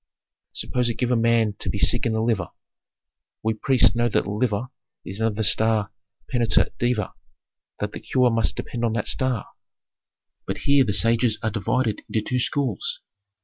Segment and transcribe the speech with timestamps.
[0.53, 2.49] "Suppose a given man to be sick in the liver.
[3.43, 4.69] We priests know that the liver
[5.05, 5.91] is under the star
[6.27, 7.13] Peneter Deva,
[7.79, 9.45] that the cure must depend on that star.
[9.45, 10.43] Planet Venus.
[10.47, 13.01] "But here the sages are divided into two schools.